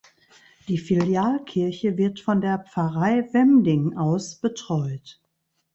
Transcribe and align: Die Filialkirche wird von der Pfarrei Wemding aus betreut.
Die 0.67 0.79
Filialkirche 0.79 1.95
wird 1.95 2.19
von 2.21 2.41
der 2.41 2.57
Pfarrei 2.63 3.31
Wemding 3.33 3.95
aus 3.97 4.33
betreut. 4.33 5.21